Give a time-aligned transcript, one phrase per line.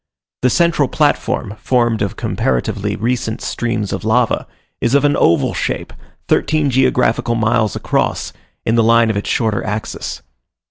[0.41, 4.47] The central platform, formed of comparatively recent streams of lava,
[4.81, 5.93] is of an oval shape,
[6.27, 8.33] thirteen geographical miles across,
[8.65, 10.23] in the line of its shorter axis.